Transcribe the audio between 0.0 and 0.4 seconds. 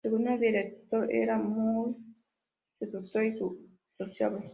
Según el